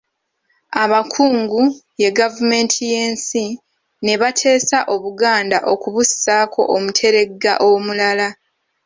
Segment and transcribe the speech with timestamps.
[0.83, 1.61] Abakungu,
[2.01, 3.45] ye Gavumenti y'ensi,
[4.03, 8.27] ne bateesa Obuganda okubussaako Omuteregga omulala.